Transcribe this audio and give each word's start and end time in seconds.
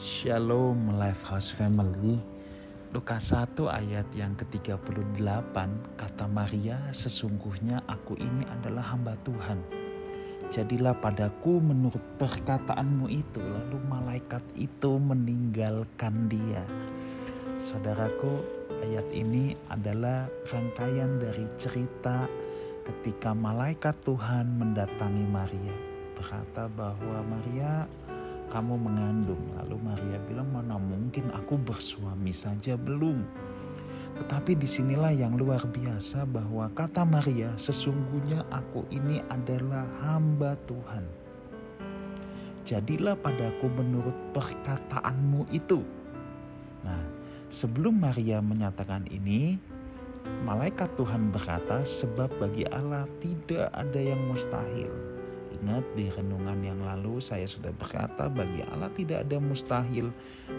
Shalom 0.00 0.96
Lifehouse 0.96 1.52
Family. 1.52 2.16
Lukas 2.96 3.36
1 3.36 3.52
ayat 3.68 4.08
yang 4.16 4.32
ke-38 4.32 5.52
kata 5.92 6.24
Maria 6.24 6.80
sesungguhnya 6.88 7.84
aku 7.84 8.16
ini 8.16 8.40
adalah 8.48 8.96
hamba 8.96 9.12
Tuhan. 9.28 9.60
Jadilah 10.48 10.96
padaku 10.96 11.60
menurut 11.60 12.00
perkataanmu 12.16 13.12
itu 13.12 13.44
lalu 13.44 13.76
malaikat 13.92 14.40
itu 14.56 14.96
meninggalkan 14.96 16.32
dia. 16.32 16.64
Saudaraku 17.60 18.40
ayat 18.80 19.04
ini 19.12 19.52
adalah 19.68 20.32
rangkaian 20.48 21.20
dari 21.20 21.44
cerita 21.60 22.24
ketika 22.88 23.36
malaikat 23.36 24.00
Tuhan 24.00 24.48
mendatangi 24.64 25.28
Maria. 25.28 25.76
Berkata 26.16 26.72
bahwa 26.72 27.20
Maria 27.28 27.84
kamu 28.50 28.74
mengandung. 28.76 29.40
Lalu 29.56 29.76
Maria 29.80 30.18
bilang 30.26 30.50
mana 30.50 30.76
mungkin 30.76 31.30
aku 31.30 31.56
bersuami 31.56 32.34
saja 32.34 32.74
belum. 32.74 33.22
Tetapi 34.20 34.58
di 34.58 34.68
sinilah 34.68 35.14
yang 35.14 35.38
luar 35.38 35.64
biasa 35.64 36.28
bahwa 36.28 36.68
kata 36.76 37.06
Maria 37.06 37.54
sesungguhnya 37.56 38.44
aku 38.52 38.84
ini 38.92 39.22
adalah 39.32 39.86
hamba 40.04 40.58
Tuhan. 40.68 41.06
Jadilah 42.66 43.16
padaku 43.16 43.72
menurut 43.72 44.14
perkataanmu 44.36 45.48
itu. 45.54 45.80
Nah 46.84 47.00
sebelum 47.48 47.96
Maria 47.96 48.44
menyatakan 48.44 49.08
ini 49.08 49.56
malaikat 50.44 50.92
Tuhan 51.00 51.32
berkata 51.32 51.86
sebab 51.86 52.28
bagi 52.36 52.68
Allah 52.68 53.08
tidak 53.24 53.72
ada 53.72 54.00
yang 54.00 54.20
mustahil. 54.28 55.09
Ingat 55.60 55.84
di 55.92 56.08
renungan 56.08 56.60
yang 56.64 56.80
lalu 56.80 57.20
saya 57.20 57.44
sudah 57.44 57.68
berkata 57.76 58.32
bagi 58.32 58.64
Allah 58.72 58.88
tidak 58.96 59.28
ada 59.28 59.36
mustahil 59.36 60.08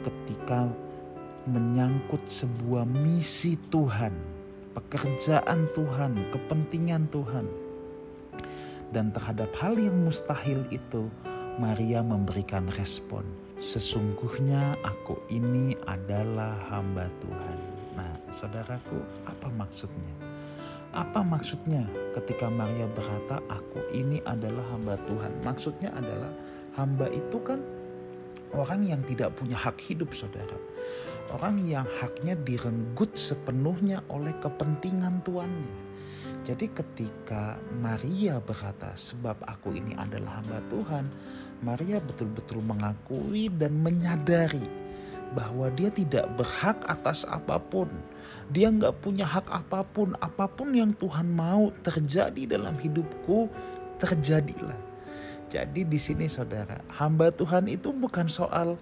ketika 0.00 0.72
menyangkut 1.46 2.24
sebuah 2.24 2.88
misi 2.88 3.60
Tuhan, 3.68 4.16
pekerjaan 4.72 5.68
Tuhan, 5.76 6.12
kepentingan 6.32 7.12
Tuhan. 7.12 7.46
Dan 8.90 9.12
terhadap 9.12 9.52
hal 9.60 9.76
yang 9.76 10.08
mustahil 10.08 10.64
itu 10.72 11.12
Maria 11.60 12.00
memberikan 12.00 12.64
respon. 12.80 13.24
Sesungguhnya 13.60 14.80
aku 14.80 15.16
ini 15.28 15.76
adalah 15.88 16.56
hamba 16.72 17.08
Tuhan. 17.20 17.58
Nah, 17.96 18.12
saudaraku, 18.28 19.00
apa 19.24 19.48
maksudnya? 19.56 20.25
Apa 20.96 21.20
maksudnya 21.20 21.84
ketika 22.16 22.48
Maria 22.48 22.88
berkata, 22.88 23.44
"Aku 23.52 23.84
ini 23.92 24.24
adalah 24.24 24.64
hamba 24.72 24.96
Tuhan"? 25.04 25.44
Maksudnya 25.44 25.92
adalah 25.92 26.32
hamba 26.72 27.12
itu 27.12 27.36
kan 27.44 27.60
orang 28.56 28.80
yang 28.88 29.04
tidak 29.04 29.36
punya 29.36 29.60
hak 29.60 29.76
hidup, 29.76 30.16
saudara. 30.16 30.56
Orang 31.36 31.60
yang 31.68 31.84
haknya 32.00 32.32
direnggut 32.40 33.12
sepenuhnya 33.12 34.00
oleh 34.08 34.32
kepentingan 34.40 35.20
tuannya. 35.20 35.84
Jadi 36.48 36.72
ketika 36.72 37.60
Maria 37.76 38.40
berkata, 38.40 38.96
"Sebab 38.96 39.44
aku 39.44 39.76
ini 39.76 39.92
adalah 40.00 40.40
hamba 40.40 40.64
Tuhan", 40.72 41.04
Maria 41.60 42.00
betul-betul 42.00 42.64
mengakui 42.64 43.52
dan 43.52 43.84
menyadari 43.84 44.85
bahwa 45.34 45.72
dia 45.74 45.90
tidak 45.90 46.28
berhak 46.38 46.78
atas 46.86 47.26
apa 47.26 47.58
pun. 47.58 47.90
Dia 48.52 48.70
nggak 48.70 49.02
punya 49.02 49.26
hak 49.26 49.50
apa 49.50 49.82
pun. 49.82 50.14
Apa 50.22 50.46
pun 50.46 50.70
yang 50.70 50.94
Tuhan 50.94 51.26
mau 51.32 51.74
terjadi 51.82 52.46
dalam 52.46 52.78
hidupku, 52.78 53.50
terjadilah. 53.98 54.76
Jadi 55.50 55.86
di 55.86 55.98
sini 55.98 56.26
saudara, 56.26 56.82
hamba 56.94 57.30
Tuhan 57.30 57.70
itu 57.70 57.94
bukan 57.94 58.26
soal 58.26 58.74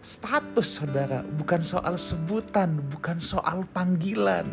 status 0.00 0.80
saudara, 0.80 1.24
bukan 1.36 1.60
soal 1.60 1.96
sebutan, 1.96 2.80
bukan 2.92 3.20
soal 3.20 3.64
panggilan. 3.72 4.48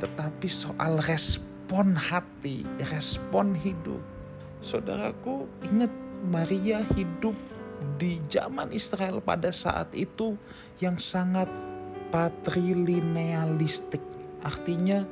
Tetapi 0.00 0.48
soal 0.48 1.00
respon 1.04 1.96
hati, 1.96 2.68
respon 2.92 3.56
hidup. 3.56 4.00
Saudaraku 4.64 5.48
ingat 5.64 5.92
Maria 6.24 6.80
hidup 6.96 7.36
di 7.96 8.20
zaman 8.26 8.72
Israel 8.74 9.22
pada 9.22 9.54
saat 9.54 9.92
itu 9.94 10.36
yang 10.82 10.98
sangat 10.98 11.46
patrilinealistik. 12.10 14.02
Artinya 14.44 15.02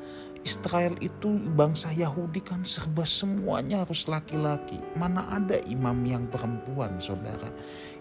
Israel 0.42 0.98
itu 0.98 1.38
bangsa 1.54 1.94
Yahudi 1.94 2.42
kan 2.42 2.66
serba 2.66 3.06
semuanya 3.06 3.86
harus 3.86 4.10
laki-laki. 4.10 4.82
Mana 4.98 5.22
ada 5.30 5.62
imam 5.70 6.02
yang 6.02 6.26
perempuan, 6.26 6.98
saudara? 6.98 7.46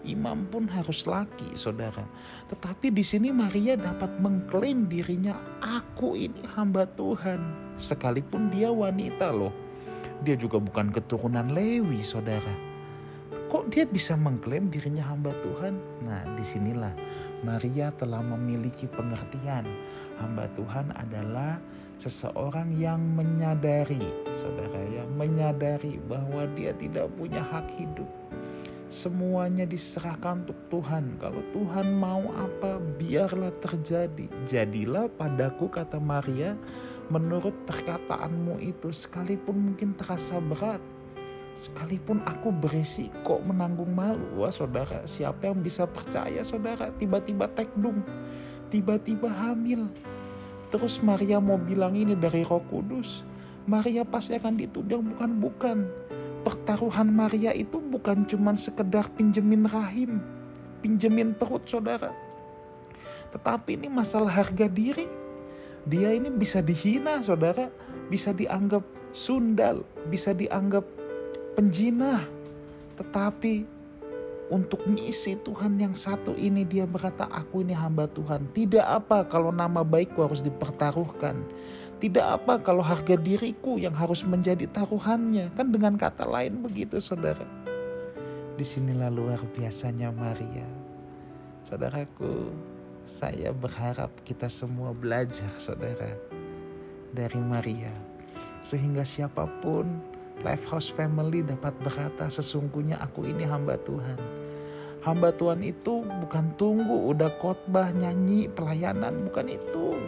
Imam 0.02 0.50
pun 0.50 0.66
harus 0.66 1.06
laki, 1.06 1.54
saudara. 1.54 2.02
Tetapi 2.50 2.90
di 2.90 3.06
sini 3.06 3.30
Maria 3.30 3.78
dapat 3.78 4.18
mengklaim 4.18 4.90
dirinya, 4.90 5.38
aku 5.62 6.18
ini 6.18 6.42
hamba 6.58 6.82
Tuhan. 6.98 7.38
Sekalipun 7.78 8.50
dia 8.50 8.74
wanita 8.74 9.30
loh. 9.30 9.54
Dia 10.26 10.34
juga 10.34 10.58
bukan 10.58 10.90
keturunan 10.90 11.54
Lewi, 11.54 12.02
saudara 12.02 12.71
kok 13.52 13.68
dia 13.68 13.84
bisa 13.84 14.16
mengklaim 14.16 14.72
dirinya 14.72 15.04
hamba 15.04 15.36
Tuhan? 15.44 15.76
Nah, 16.04 16.24
di 16.36 16.44
sinilah 16.44 16.92
Maria 17.44 17.92
telah 17.96 18.22
memiliki 18.24 18.88
pengertian. 18.88 19.66
Hamba 20.20 20.46
Tuhan 20.56 20.94
adalah 20.94 21.58
seseorang 22.02 22.74
yang 22.74 22.98
menyadari, 22.98 24.02
saudara 24.34 24.80
ya, 24.90 25.04
menyadari 25.14 26.02
bahwa 26.10 26.48
dia 26.58 26.74
tidak 26.74 27.10
punya 27.14 27.42
hak 27.42 27.70
hidup. 27.78 28.08
Semuanya 28.92 29.64
diserahkan 29.64 30.44
untuk 30.44 30.58
Tuhan. 30.68 31.16
Kalau 31.16 31.40
Tuhan 31.56 31.96
mau 31.96 32.28
apa, 32.36 32.76
biarlah 33.00 33.54
terjadi. 33.64 34.28
Jadilah 34.44 35.08
padaku, 35.16 35.72
kata 35.72 35.96
Maria, 35.96 36.52
menurut 37.08 37.56
perkataanmu 37.64 38.60
itu, 38.60 38.92
sekalipun 38.92 39.72
mungkin 39.72 39.96
terasa 39.96 40.36
berat, 40.44 40.84
Sekalipun 41.52 42.24
aku 42.24 42.48
beresiko 42.48 43.44
menanggung 43.44 43.92
malu, 43.92 44.40
wah 44.40 44.48
saudara, 44.48 45.04
siapa 45.04 45.52
yang 45.52 45.60
bisa 45.60 45.84
percaya 45.84 46.40
saudara 46.40 46.88
tiba-tiba 46.96 47.44
tekdung, 47.52 48.00
tiba-tiba 48.72 49.28
hamil. 49.28 49.92
Terus 50.72 51.04
Maria 51.04 51.36
mau 51.36 51.60
bilang 51.60 51.92
ini 51.92 52.16
dari 52.16 52.40
roh 52.40 52.64
kudus, 52.72 53.28
Maria 53.68 54.00
pasti 54.08 54.40
akan 54.40 54.56
dituding 54.56 55.12
bukan-bukan. 55.12 55.84
Pertaruhan 56.42 57.12
Maria 57.12 57.52
itu 57.52 57.78
bukan 57.78 58.24
cuma 58.24 58.56
sekedar 58.56 59.12
pinjemin 59.12 59.68
rahim, 59.68 60.24
pinjemin 60.80 61.36
perut 61.36 61.68
saudara. 61.68 62.16
Tetapi 63.30 63.76
ini 63.76 63.92
masalah 63.92 64.32
harga 64.32 64.66
diri. 64.66 65.06
Dia 65.84 66.16
ini 66.16 66.32
bisa 66.32 66.64
dihina 66.64 67.20
saudara, 67.20 67.68
bisa 68.08 68.32
dianggap 68.32 68.82
sundal, 69.12 69.84
bisa 70.08 70.32
dianggap 70.32 70.82
penjinah. 71.54 72.22
Tetapi 72.96 73.64
untuk 74.52 74.84
misi 74.84 75.32
Tuhan 75.40 75.80
yang 75.80 75.96
satu 75.96 76.36
ini 76.36 76.68
dia 76.68 76.84
berkata 76.84 77.24
aku 77.32 77.64
ini 77.64 77.72
hamba 77.72 78.04
Tuhan. 78.04 78.44
Tidak 78.52 78.84
apa 78.84 79.24
kalau 79.24 79.48
nama 79.48 79.80
baikku 79.80 80.20
harus 80.20 80.44
dipertaruhkan. 80.44 81.40
Tidak 81.96 82.20
apa 82.20 82.60
kalau 82.60 82.84
harga 82.84 83.16
diriku 83.16 83.80
yang 83.80 83.96
harus 83.96 84.26
menjadi 84.28 84.68
taruhannya. 84.68 85.48
Kan 85.56 85.72
dengan 85.72 85.96
kata 85.96 86.28
lain 86.28 86.60
begitu 86.60 87.00
saudara. 87.00 87.48
Di 88.58 88.64
sinilah 88.66 89.08
luar 89.08 89.40
biasanya 89.56 90.12
Maria. 90.12 90.68
Saudaraku, 91.64 92.52
saya 93.08 93.54
berharap 93.56 94.12
kita 94.26 94.52
semua 94.52 94.92
belajar 94.92 95.48
saudara 95.56 96.12
dari 97.16 97.40
Maria. 97.40 97.94
Sehingga 98.60 99.06
siapa 99.06 99.48
pun 99.64 100.11
Lifehouse 100.42 100.90
Family 100.90 101.46
dapat 101.46 101.70
berkata 101.86 102.26
sesungguhnya 102.26 102.98
aku 102.98 103.26
ini 103.30 103.46
hamba 103.46 103.78
Tuhan. 103.86 104.18
Hamba 105.02 105.34
Tuhan 105.34 105.62
itu 105.66 106.02
bukan 106.02 106.54
tunggu 106.58 107.10
udah 107.10 107.30
khotbah 107.42 107.90
nyanyi 107.94 108.50
pelayanan 108.50 109.26
bukan 109.26 109.50
itu. 109.50 109.98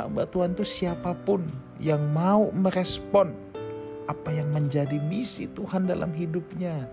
Hamba 0.00 0.24
Tuhan 0.28 0.56
itu 0.56 0.64
siapa 0.64 1.12
pun 1.12 1.44
yang 1.76 2.00
mau 2.12 2.48
merespon 2.52 3.32
apa 4.08 4.32
yang 4.32 4.48
menjadi 4.52 4.96
misi 4.96 5.48
Tuhan 5.52 5.88
dalam 5.88 6.12
hidupnya. 6.16 6.88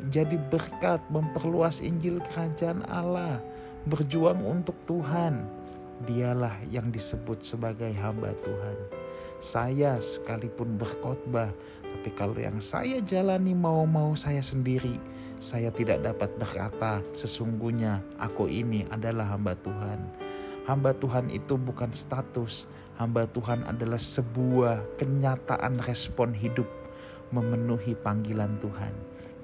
Menjadi 0.00 0.40
berkat, 0.48 1.00
memperluas 1.12 1.84
Injil 1.84 2.22
kerajaan 2.32 2.84
Allah, 2.88 3.44
berjuang 3.84 4.40
untuk 4.44 4.76
Tuhan. 4.88 5.44
Dialah 6.06 6.54
yang 6.70 6.88
disebut 6.94 7.42
sebagai 7.42 7.90
hamba 7.98 8.30
Tuhan. 8.40 8.97
Saya 9.38 10.02
sekalipun 10.02 10.74
berkhotbah, 10.74 11.54
tapi 11.86 12.10
kalau 12.14 12.34
yang 12.34 12.58
saya 12.58 12.98
jalani 12.98 13.54
mau-mau 13.54 14.18
saya 14.18 14.42
sendiri, 14.42 14.98
saya 15.38 15.70
tidak 15.70 16.02
dapat 16.02 16.30
berkata 16.34 16.98
sesungguhnya 17.14 18.02
aku 18.18 18.50
ini 18.50 18.82
adalah 18.90 19.30
hamba 19.30 19.54
Tuhan. 19.62 20.02
Hamba 20.66 20.90
Tuhan 20.98 21.30
itu 21.30 21.54
bukan 21.54 21.94
status, 21.94 22.66
hamba 22.98 23.30
Tuhan 23.30 23.62
adalah 23.64 23.96
sebuah 23.96 24.82
kenyataan 24.98 25.80
respon 25.86 26.34
hidup 26.34 26.66
memenuhi 27.30 27.94
panggilan 27.94 28.58
Tuhan. 28.58 28.92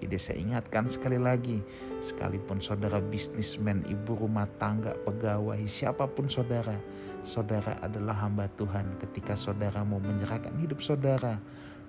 Jadi 0.03 0.17
saya 0.21 0.37
ingatkan 0.41 0.87
sekali 0.87 1.19
lagi, 1.19 1.63
sekalipun 2.03 2.59
saudara 2.63 2.99
bisnismen, 2.99 3.83
ibu 3.87 4.15
rumah 4.15 4.47
tangga, 4.59 4.95
pegawai, 5.07 5.61
siapa 5.67 6.07
pun 6.07 6.31
saudara, 6.31 6.79
saudara 7.27 7.79
adalah 7.83 8.15
hamba 8.15 8.51
Tuhan 8.55 8.99
ketika 9.03 9.35
saudara 9.35 9.83
mau 9.83 9.99
menyerahkan 9.99 10.55
hidup 10.61 10.79
saudara, 10.79 11.41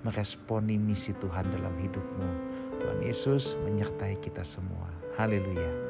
meresponi 0.06 0.78
misi 0.78 1.14
Tuhan 1.18 1.50
dalam 1.50 1.74
hidupmu. 1.78 2.30
Tuhan 2.82 3.00
Yesus 3.02 3.58
menyertai 3.66 4.22
kita 4.22 4.46
semua. 4.46 4.90
Haleluya. 5.18 5.85